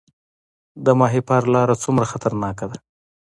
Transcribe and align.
د 0.85 0.87
ماهیپر 0.99 1.41
لاره 1.53 1.75
څومره 1.83 2.05
خطرناکه 2.11 2.65
ده؟ 2.71 2.77